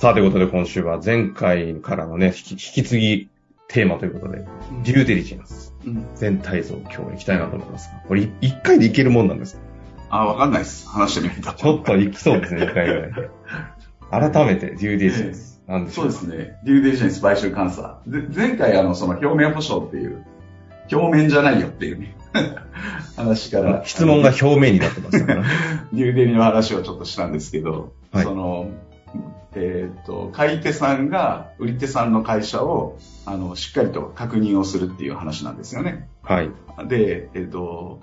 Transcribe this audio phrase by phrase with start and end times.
[0.00, 3.28] さあ、ということで今週は前回からのね、引き引き継ぎ
[3.68, 4.38] テーマということで、
[4.82, 5.74] デューデリジェンス。
[5.86, 6.06] うん。
[6.14, 8.00] 全体像今日行きたいなと思いますが。
[8.08, 9.60] これ1回でいけるもんなんですか？
[10.08, 10.88] あ、わかんないです。
[10.88, 11.52] 話してみると。
[11.52, 14.30] ちょっと行きそうですね、 1回ぐらい。
[14.32, 15.62] 改めてデューデリジェンス。
[15.68, 16.56] なんでしょそうですね。
[16.64, 18.00] デューデリジェンス買収監査。
[18.06, 20.24] で前回、あの、その表面保証っていう、
[20.90, 22.16] 表面じゃないよっていうね、
[23.16, 23.82] 話から。
[23.84, 25.42] 質問が表面になってましたから。
[25.92, 28.70] デューデリの話をちょっとしたんですけど、はいその、
[29.54, 36.08] えっ、と、買い手さんが売り手さんの会社を、あの、しっかりと確認をするっていう話なんですよね。
[36.22, 36.50] はい。
[36.86, 38.00] で、えっ、と、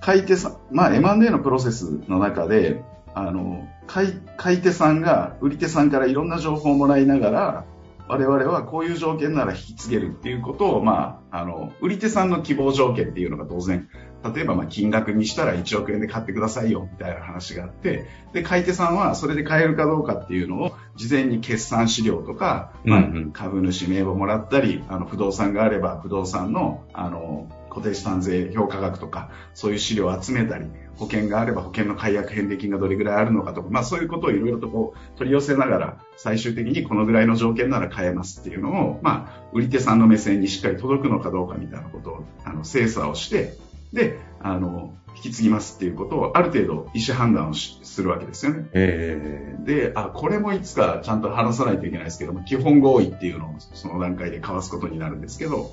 [0.00, 2.82] 買い手さん、まあ M&A のプロセスの中で、
[3.14, 7.64] あの、買い、買い手さんが売り手さんからいろんな情報をもらいながら、
[8.06, 13.88] 我々はこういう条件なら引き継げるっていうことを、まあ、あの、売り手さんの希望条件っていうのが当然、
[14.34, 43.54] 例えば、まあ、金額にしたら1億円で買ってくださいよ、みたいな話があって、で、買い手さんはそれで買えるかどうかっていうのを、事前に決算資料とか、まあ株主名簿をもらったり、あの、不動産があれば、不動産の、あの、固定資産税評価額とか、そういう資料を集めたり、保険があれば保険の解約返礼金がどれぐらいあるのかとか、まあそういうことをいろいろとこう取り寄せながら、最終的にこのぐらいの条件なら買えますっていうのを、まあ、売り手さんの目線にしっかり届くのかどうかみたいなことを、あの、精査をして、
[43.92, 48.68] で、あの、引き継ぎますっていうことをある程度意思判断をしするわけですよね。
[48.72, 55.72] えで、あ、これもいつかちゃんと話さないといけないですけども、基本合意っていうのをその段階で交わすことになるんですけど、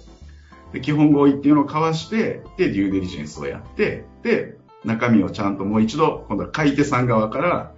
[0.73, 7.73] で基本合意っていうのを交わして、で、デューデリジェンスをやって、で、中身をちゃんともう一度、今度は買い手さん側から、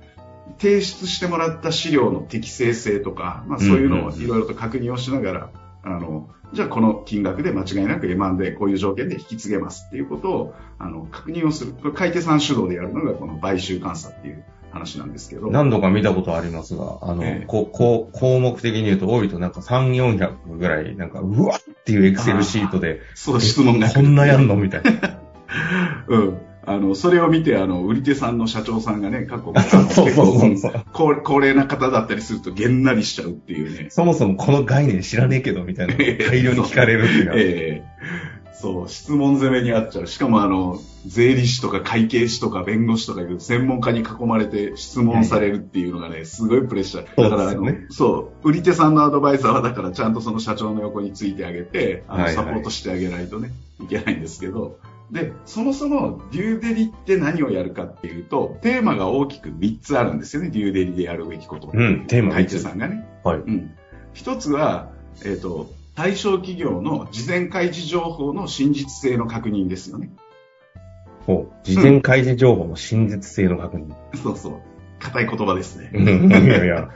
[0.60, 5.50] 提出してもらった資料の適正性とか、まあそういうのをいろいろと確認をしながら、
[5.84, 11.74] あの、じゃあこの金額で間違いなく M&A こういう条件で引き継げますっていうことを、あの、確認をする。
[11.94, 15.50] 買い手さん主導でやるのがこの買収監査っていう話なんですけど。
[15.50, 24.56] 何度か見たことありますが、あの、ええここう項目的に言うと多いとなんか3、400ぐらい、なんか、うわっっていうエクセルシートで、そう、質問が来こるんなやんの？
[24.56, 25.20] みたいな。
[26.08, 26.38] うん。
[26.66, 29.54] あの、それを見て、あの、売り手さんの社長さんがね、過去、
[29.94, 33.88] そうそうそう高高齢な方だったりすると、げんなりしちゃうっていうね。
[33.90, 35.96] そもそもこの概念知らねえけど、みたいな。
[36.30, 37.84] 大量に聞かれるっていうえ
[38.64, 40.08] そう、質問攻めにあっちゃう。
[40.08, 47.22] しかも、あの、税理士とか会計士とか弁護士とかいう専門家に囲まれて質問されるっていうのがね、すごいプレッシャー。
[47.22, 53.52] だから、ねそう、売り手さんのアドバイザーは、だからちゃんとその社長の横についてあげて、あの、サポートしてあげないとね、
[53.84, 54.80] いけないんですけど、
[55.12, 61.70] で、そもそもデューデリって何をやるかっていうと、テーマが大きく3つあるんですよね、デューデリでやるべきこと。
[61.74, 63.06] うんテーマが会計さんがね。
[63.26, 63.40] はい。
[63.40, 63.72] うん。
[64.14, 64.90] 一つは、
[65.26, 70.10] えっ、と、対象企業の事前開示情報の真実性の確認ですよね。
[71.26, 71.56] ほう。
[71.64, 73.94] 事前開示情報の真実性の確認。
[74.16, 74.62] そうそう。
[75.00, 75.92] 硬い言葉ですね。
[75.94, 76.32] うん。
[76.32, 76.90] いやいや、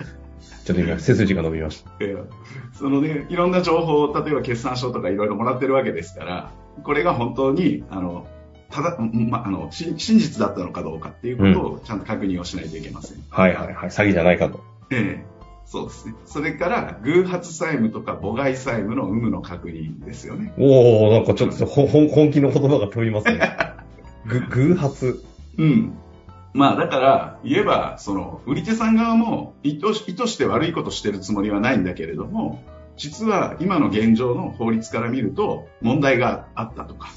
[0.65, 1.91] ちょっと今、背筋が伸びました。
[1.99, 2.25] えー
[2.73, 6.51] そのね、いろんな情報を、例えば決算書とかいろいろもらってるわけですから、
[6.83, 8.27] これが本当に、あの、
[8.69, 13.23] ただ、んま、あの、し真実だったのかどうかっていうことをちゃんと確認をしないといけません。
[13.29, 13.89] はいはいはい。
[13.89, 14.59] 詐欺じゃないかと。
[14.91, 15.36] ええ
[15.67, 16.15] そうですね。
[16.25, 20.53] それから、偶発債務とか母外債務の有無の確認ですよね。
[20.57, 23.39] おー、なんかちょっと 本気の言葉が飛びますね。
[24.25, 25.25] ぐ、偶発？
[25.57, 25.93] うん。
[26.53, 32.63] まあだから、言えば、その、売り手さん側も意図し意図して悪いことしてるつもりはないんだけれども、
[32.95, 37.09] 実は今の現状の法律から見ると問題があったとか。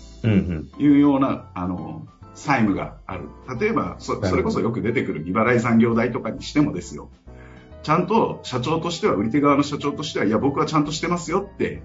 [0.78, 3.28] いうような、あの、債務がある。
[3.59, 7.11] 例えば、そそれこそよく出てくる未払い残業代とかにしてもですよ。
[7.82, 11.82] ちゃんと社長としては、売り手側の社長としては、いや、僕はちゃんとしてますよって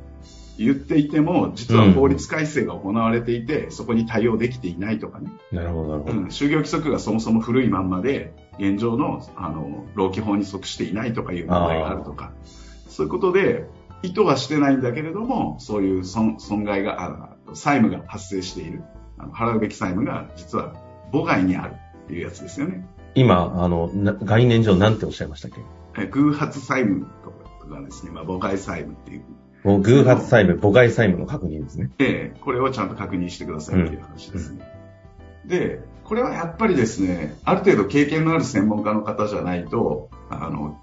[0.58, 5.32] 言っていても、実は法律改正が行われていて、そこに対応できていないとかね。
[5.52, 6.18] なるほどなるほど。
[6.18, 12.32] うん、就業規則がそもそも古いまんまで、現状の、あの、労基法に即していないとかいう問題があるとか、
[12.88, 13.66] そういうことで、
[14.04, 18.84] 意図はしてないんだけれども、そういう損損害が、あ債務が発生している。
[19.18, 20.74] あの払うべき債務が実は
[21.14, 22.86] 母外にあるっていうやつですよね。
[23.16, 25.58] 今、あの、な概念上なんておっしゃいましたっけ？
[25.60, 25.64] え
[26.12, 27.32] 偶発債務と
[27.68, 29.24] かですね、まあ、母外債務っていう。
[29.64, 31.90] もう偶発債務、母外債務の確認ですね。
[32.00, 34.62] ええこれをちゃんと確認してくださいっていう話ですね。
[35.46, 40.80] で、これはやっぱりですね、ある程度経験のある専門家の方じゃないと、あの、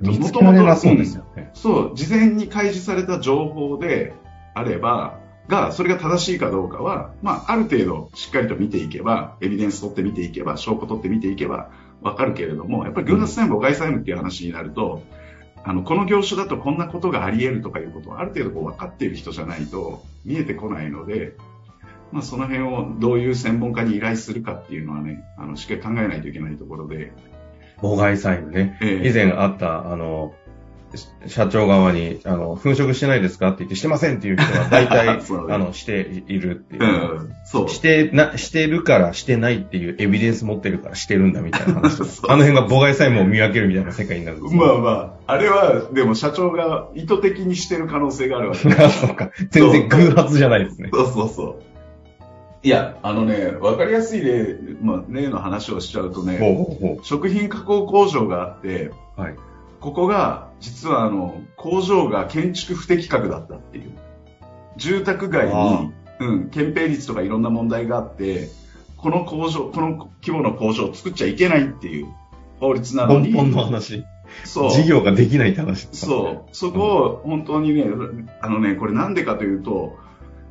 [0.00, 1.50] 見つけられなそうですよね。
[1.54, 4.14] そう、事前に開示された情報で
[4.54, 5.18] あれば、
[5.48, 11.70] が、それが正しいかどうかは、まあ、ある程度しっかりと見ていけば、エビデンス取って見ていけば、証拠取って見ていけば、
[12.04, 15.02] わかるけれども、やっぱり偶発債務、誤解債務っていう話になると、
[15.64, 21.32] あの、この業種だとこんなことがあり得るとかいうことをある程度こう分かっている人じゃないと見えてこないので、
[22.12, 27.12] まあ、その辺をどういう専門家に依頼するかっていうのはね、あの、しっかり考えないといけないところで。
[27.78, 28.78] 妨害債務ね。
[28.82, 30.43] ええ以前あった、あの、し
[31.26, 33.48] 社長側に、あの、粉飾してないですか？
[33.48, 35.08] って言って、してませんっていう人は大体、
[35.50, 36.86] あの、しているっていうう。
[37.24, 37.68] ん、そう。
[37.68, 44.90] してな、してるからしてないっていうエビデンス持ってるからしてるんだみたいな話 あの辺が妨害債務を見分けるみたいな世界になるんですまあま
[45.26, 49.30] あ、あれは、でも社長が意図的にしてる可能性があるわけあ、 そうか。
[49.50, 50.90] 全然偶発じゃないですね。
[50.92, 51.74] そうそうそう。
[52.64, 58.84] いや、あのね、わかりやすい例、まあ、例の話をしちゃうとね、ほうほうほ食品加工工場があって、
[59.18, 59.20] う。
[59.20, 59.36] はい。
[59.80, 63.92] ここが、実はあの、工場が建築不適格だったっていう。
[64.76, 65.90] 住宅街あ
[66.20, 68.48] に、うん、憲兵率とかいろんな問題があって、
[68.96, 72.08] この工場、この規模の工場を作っちゃいけないっていう
[72.58, 74.04] 法律なのに、根本の話。
[74.44, 74.70] そう。
[74.70, 76.56] 事業ができないって話そう。
[76.56, 77.84] そこを本当にね、
[78.40, 79.98] あのね、これなんでかというと、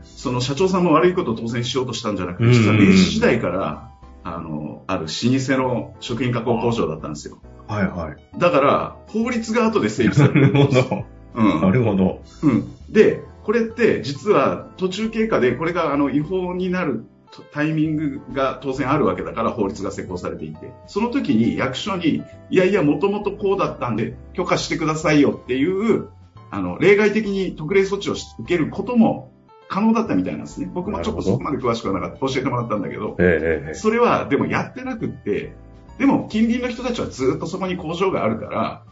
[0.03, 3.89] その社長さんも悪いことを当然しようとしたんじゃなくうんて、実は明治時代から、
[4.23, 7.39] あの、ある老舗の食品加工工場だったんですよ。
[7.67, 8.39] はいはい。
[8.39, 11.05] だから、法律が後で整備さなれるるほど。
[11.35, 11.61] うん。
[11.61, 12.21] なるほど。
[12.43, 12.71] うん。
[12.89, 17.05] で、これって実は途中経過でこれがあの違法になる
[17.51, 26.09] タイミングが当然あるわけだから法律が施行されていて、その時に役所に、いやいや、もともとこうだったんで許可してくださいよっていう、
[26.51, 29.31] あの、例外的に特例措置をし受けることも
[29.67, 30.69] 可能だったみたいなんですね。
[30.71, 32.19] 僕もちょっとそこまで詳しくはなかった。
[32.19, 35.55] 教えてもらったんだけど、ええええそれはでもやってなくって、
[35.97, 38.83] でも近隣の人たちはずっとそこに工場があるから、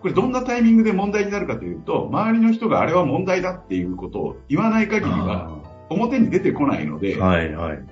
[0.00, 5.58] これどんなタイミングで問題になるかというと、周りの人があれは問題だっていうことを言わない限りは
[5.90, 7.84] 表に出てこないので、はいはい。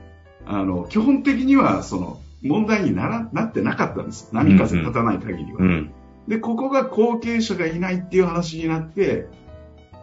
[0.47, 4.31] あの、基本的にはその問題にならなってなかったんです。
[4.33, 5.59] 波風立たない限りは。
[5.61, 5.91] うん。
[6.29, 9.27] で、ここが後継者がいないっていう話になって、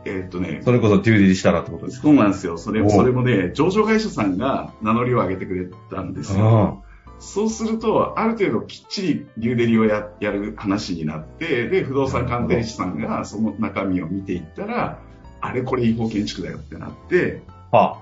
[0.06, 2.04] えーっとね、それこそデューリしたらってことですか？
[2.08, 2.60] そうなんですよ。
[2.60, 6.84] それそれもね、上場会社さんが名乗りを上げてくれたんですよ。
[7.18, 15.00] あそうすると、ある程度きっちりデューデリをややる話になって、で、不動産鑑定士さんがその中身を見ていったら、
[15.42, 17.42] あれこれ違法建築だよってなって、
[17.72, 17.78] あ。
[17.78, 18.02] は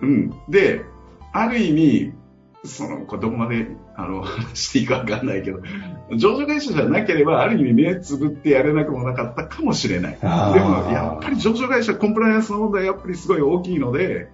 [0.00, 0.34] うん。
[0.48, 0.84] で、
[1.32, 2.12] ある意味、
[2.64, 5.60] その、これどこまで、あの、話していいかわかんないけど、
[6.16, 10.18] 上場会社じゃなければ、ある意味目つぶってやれなくもなかったかもしれない。
[10.20, 14.28] でも、やっぱり上場会社コンプライアンスの問題やっぱりすごい大きいので、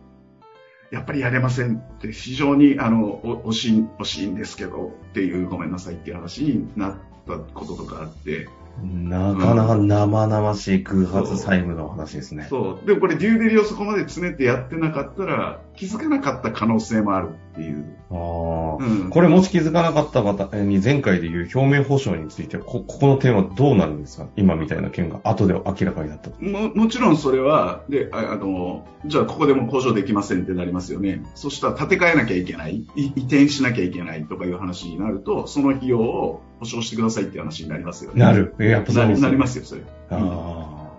[0.90, 6.94] やっぱりやれませんって非常にあのお惜しい惜しいんですけどっていうごめんなさいっていう話になっ
[7.26, 8.48] たこととかあって、
[8.82, 12.46] なかなか生々しい偶発債務の話ですね。
[12.48, 12.86] そう。
[12.86, 17.84] でもこれデューデリをそこまで詰めてやってなかったら気づかなかった可能性もあるっていう。
[18.10, 18.84] ああ。
[18.84, 19.10] うん。
[19.10, 24.26] これもし気づかなかった方に前回で言う表面保証についてこ、ここの点はどうなるんですか？
[24.36, 26.42] 今みたいな件が後で明らかになったと。
[26.44, 31.22] ももちろんそれは、で、ああの、じゃあここでも工場できませんってなりますよね。
[31.34, 38.20] そしたら建て替えなきゃいけない、い移転しなきゃいけないとかいう話になると、その費用を保証してくださいって話になりますよね。
[38.20, 38.54] なる。
[38.58, 39.82] やっぱそうですななりますよ、それ。
[40.10, 40.90] あ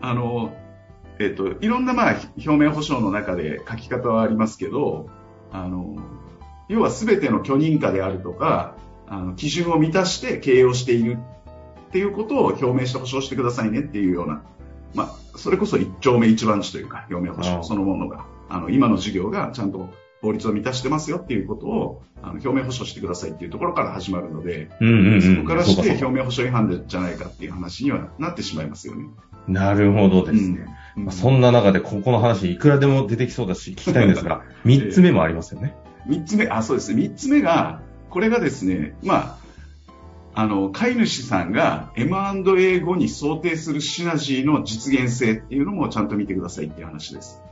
[0.00, 0.52] あの、
[1.20, 5.08] えっ、と、いろんなまあ、表面保証の中で書き方はありますけど、
[5.52, 5.96] あの、
[6.68, 8.76] 要は全ての許認可であるとか、
[9.06, 11.18] あの、基準を満たして経営をしている
[11.88, 14.42] っていうことを表明して保証してくださいねっていうような、
[14.94, 19.88] まあ、それこそ一丁目一番地というか、表面保証そのものが、あの、今の事業がちゃんと
[20.20, 25.22] 法律を満たしてますよっていうことを、あの、表面保証してくださいっていうところから始まるので、うんうんうん。
[25.36, 29.06] そこからして表面保証違反でじゃないかっていう話にはなってしまいますよね。
[29.46, 30.66] なるほどですね。
[30.98, 35.74] うんまあ、そんな中でここの話いくらでも出てきそうだし聞きたいんですが、 三つ目もありますよね。
[36.06, 37.02] 三つ目、あ、そうですね。
[37.02, 39.38] 三つ目が、これがですね、まあ、
[40.34, 47.42] あの、飼い主さんが M&A 後に想定するシナジーの実現性っていうのもちゃんと見てくださいっていう話です。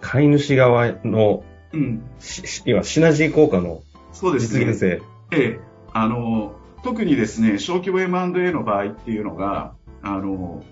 [0.00, 2.02] 飼い主側の、うん。
[2.18, 4.60] しし要はシナジー効果のそうですね。
[4.60, 5.02] 実現性。
[5.32, 5.60] ええ。
[5.92, 10.64] あの、特にですね、小規模 M&A の場合っていうのが、あの、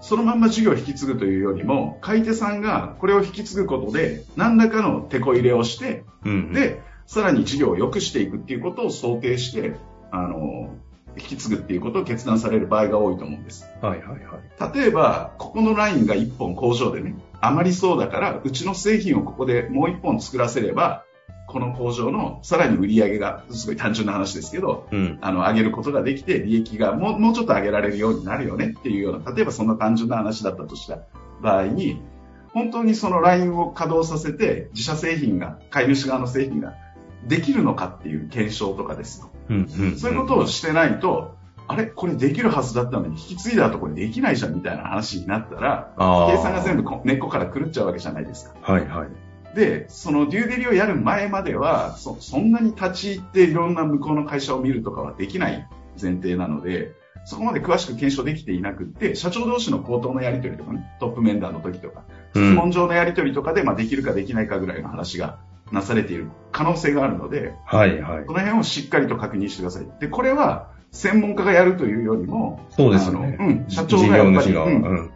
[0.00, 9.74] そのまんま事業を引き継ぐというよりも、買い手さんがこれを引き継ぐことで、何らかの手こ入れをして、うんで、さらに事業を良くしていくっていうことを想定して、
[10.10, 10.74] あの、
[11.16, 13.68] 引き継ぐっていうことを決断される場合が多いと思うんです。
[13.80, 14.78] はいはいはい。
[14.78, 21.04] 例えば、ここのラインが1本工場でね、余りそうだから、うちの製品をここでもう1本作らせれば、
[21.54, 25.18] この工場のさらに売り上げが、すごい単純な話ですけど、うん。
[25.20, 31.02] あの、上げることができて、利益がもう、もうちょっと上げられるようになるよねっていうような、例えばそんな単純な話だったとした
[31.40, 32.02] 場合に、
[32.52, 36.74] 本当にそのラインを稼働させて、自社製品が、買い主側の製品が
[37.28, 39.28] できるのかっていう検証とかですと。
[39.50, 39.56] うん。
[39.58, 39.96] うん。
[39.96, 41.36] そういうことをしてないと、
[41.68, 45.94] あれこれできるはずだったのに引き継いだとこれできないじゃんみたいな話になったら。
[46.32, 48.56] 計算が全部こ根っこから狂っちゃうわけじゃないですか。
[48.60, 49.08] はいはい。
[49.54, 55.68] で、そのデューデリをやる前までは、そそんなに立ち入っていろんな向こうの会社を見るとかはできない
[56.00, 56.92] 前提なので、
[57.24, 62.54] そこまで詳しく検証できていなくって、社長同士の口頭のやり取りとかね、トップ面談の時とか、質うん。
[62.54, 65.38] 問上のやり取りとかで、まあ、できるかできないかぐらいの話が
[65.72, 68.34] なされている可能性があるので、はいはいこ。
[68.34, 69.86] の辺をしっかりと確認してください。
[70.00, 75.10] で、これは専門家がやるというよりも、そうですよねうん、社長事がやっぱり、うん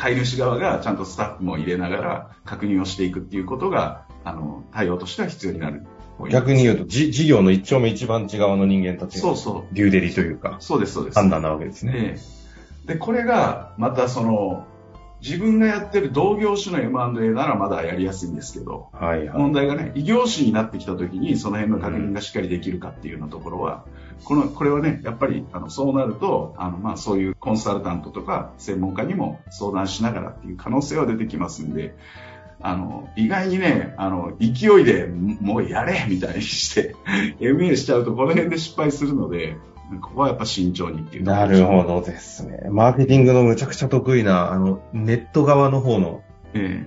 [0.00, 0.02] ん。
[0.02, 5.86] 買い主側がちゃんとスタッフも入れながら確認をしていくっていうことが、あの、対応としては必要になる。
[6.30, 9.74] 逆に言うと、じ事業の一丁目一番地側の人間たちが、そうそう。
[9.74, 11.14] デューデリというか、そうです、そうです。
[11.14, 11.92] 判断なわけですね。
[11.96, 12.40] ええ
[12.86, 14.66] で、これが、またその、
[15.22, 19.38] 自分がやってる同業種の M&A ならまだやりやすいんですけど、はいはい。
[19.38, 23.84] 問題がね、異業種になってきた時にその辺の確認がしっかりできるかっていうようなところは、
[24.24, 31.94] この、これはね、やっぱり、あの、そうなると、あの、まあ、そういうコンサルタントとか専門家にも相談しながらっていう可能性は出てきますんで、
[32.62, 36.94] あの、意外にね、あの、勢いでもうやれみたいにして、
[37.40, 39.56] MA しちゃうとこの辺で失敗するので、
[39.98, 42.68] ここはやっぱ慎重にっていうなるほどですね。
[42.70, 46.22] マーケティングのむちゃくちゃ得意な、あの、ネット側の方の
[46.54, 46.86] え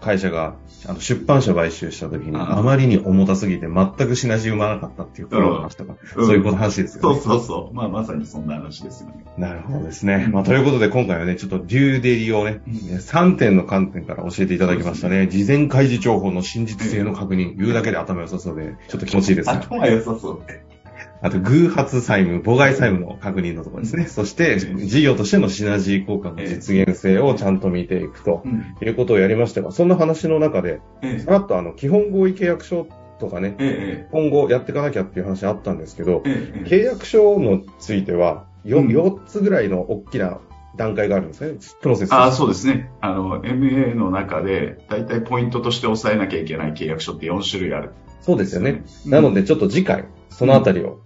[0.00, 7.22] 会社が、あの、出版社買収した時に、あまりに重たすぎて全くシナジー生まなかったっていう苦労の話とか、うんそういうこと話ですえそうよね。
[7.22, 7.74] そうそう。
[7.74, 9.24] まあ、まさにそんな話ですよね。
[9.38, 10.28] なるほどですね。
[10.32, 15.28] まあ、ということで今回はね、ちょっとデューデリをね、うん3点の観点から教えていただきましたね。
[15.28, 19.56] 事前開示情報の真実性の確認、言うだけで頭良さそうで、ちょっと気持ちいいですね。
[19.56, 20.75] 頭良さそうで。
[21.22, 24.06] あと、偶発債務、妨害債務の確認のところですね。
[24.06, 28.76] そして、事業としてのシナジー効果の実現性をちゃんと見ていくとうん。
[28.80, 32.86] いうことをやりましたが、そんな話の中で、えさらっとあの、基本合意契約書
[33.18, 36.22] とかね、え、え今後やっていかなきゃっていう話あったんですけど、
[36.64, 40.40] 契約書のついては、ようん4つぐらいの大きな
[40.76, 41.58] 段階があるんですね。
[41.80, 42.90] プロセスああ、そうですね。
[43.00, 47.92] あの、MA の中で、だいたいポイントとして押さえなきゃいけない契約書って4種類ある。
[48.20, 48.82] そうですよね。
[49.04, 51.00] うんなので、ちょっと次回、そのあたりを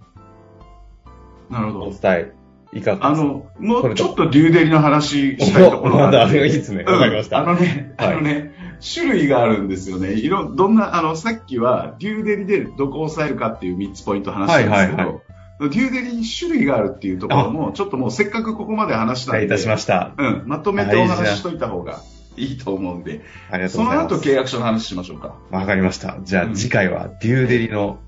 [1.51, 1.91] なるほど。
[1.91, 2.33] 伝え、
[2.73, 6.83] いかがあの、もうちょっとデューデリの話したいところがまだ、あっていいですね。
[6.83, 7.41] わかりました。
[7.41, 8.53] うんあのね、はいあのね、
[8.93, 10.13] 種類があるんですよね。
[10.13, 15.21] いろ、どんな、あの、さっきは、デューデリでどこを抑えるかっていう3つポイント話したんですけど、はいはい
[15.61, 20.15] デューデリに種類があるっていうところも、ちょっともうせっかくここまで話したんで、いたしました。
[20.17, 22.01] うん、まとめてお話ししといた方が
[22.35, 24.15] いいと思うんで、ありがとうそのございます。
[24.15, 25.35] 後契約書の話しましょうか。
[25.51, 26.17] わかりました。
[26.23, 27.99] じゃあうん次回はデューデリの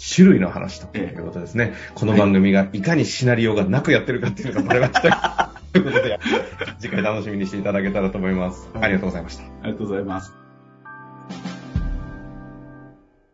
[0.00, 1.74] 種類の話ということですね。
[1.94, 5.52] この番組がいかにシナリオがなくやってるかっていうのがバレました。
[5.72, 6.18] ということで、
[6.78, 8.70] 次回楽しみにしていただけたらと思います。
[8.80, 9.44] ありがとうございました。
[9.44, 10.32] ありがとうございます。